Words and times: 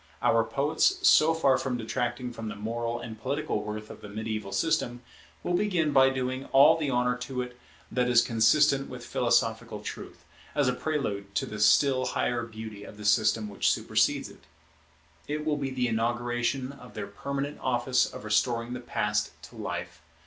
Our 0.23 0.43
poets, 0.43 1.07
so 1.07 1.35
far 1.35 1.59
from 1.59 1.77
detracting 1.77 2.33
from 2.33 2.47
the 2.47 2.55
moral 2.55 2.99
and 2.99 3.21
political 3.21 3.61
worth 3.63 3.91
of 3.91 4.01
the 4.01 4.09
mediaeval 4.09 4.51
system, 4.51 5.03
will 5.43 5.53
begin 5.53 5.91
by 5.91 6.09
doing 6.09 6.45
all 6.45 6.75
the 6.75 6.89
honour 6.89 7.15
to 7.17 7.43
it 7.43 7.59
that 7.91 8.09
is 8.09 8.23
consistent 8.23 8.89
with 8.89 9.05
philosophical 9.05 9.79
truth, 9.81 10.25
as 10.55 10.67
a 10.67 10.73
prelude 10.73 11.35
to 11.35 11.45
the 11.45 11.59
still 11.59 12.07
higher 12.07 12.41
beauty 12.41 12.83
of 12.83 12.97
the 12.97 13.05
system 13.05 13.47
which 13.47 13.69
supersedes 13.71 14.27
it. 14.27 14.45
It 15.27 15.45
will 15.45 15.57
be 15.57 15.69
the 15.69 15.87
inauguration 15.87 16.71
of 16.71 16.95
their 16.95 17.05
permanent 17.05 17.59
office 17.61 18.11
of 18.11 18.23
restoring 18.25 18.73
the 18.73 18.79
Past 18.79 19.39
to 19.51 19.55
life. 19.55 20.01